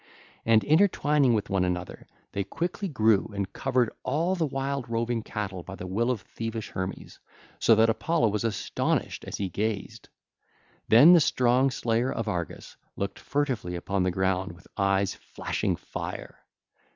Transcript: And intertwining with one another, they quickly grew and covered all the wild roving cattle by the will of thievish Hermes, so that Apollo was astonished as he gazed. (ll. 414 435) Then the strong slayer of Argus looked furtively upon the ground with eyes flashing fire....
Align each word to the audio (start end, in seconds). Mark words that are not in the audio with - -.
And 0.47 0.63
intertwining 0.63 1.35
with 1.35 1.51
one 1.51 1.63
another, 1.63 2.07
they 2.31 2.43
quickly 2.43 2.87
grew 2.87 3.31
and 3.35 3.53
covered 3.53 3.91
all 4.01 4.33
the 4.33 4.47
wild 4.47 4.89
roving 4.89 5.21
cattle 5.21 5.61
by 5.61 5.75
the 5.75 5.85
will 5.85 6.09
of 6.09 6.21
thievish 6.21 6.69
Hermes, 6.69 7.19
so 7.59 7.75
that 7.75 7.87
Apollo 7.87 8.29
was 8.29 8.43
astonished 8.43 9.23
as 9.25 9.37
he 9.37 9.47
gazed. 9.47 10.09
(ll. 10.89 10.89
414 10.89 10.89
435) 10.89 10.89
Then 10.89 11.13
the 11.13 11.19
strong 11.19 11.69
slayer 11.69 12.11
of 12.11 12.27
Argus 12.27 12.77
looked 12.95 13.19
furtively 13.19 13.75
upon 13.75 14.01
the 14.01 14.09
ground 14.09 14.53
with 14.53 14.67
eyes 14.75 15.13
flashing 15.13 15.75
fire.... 15.75 16.39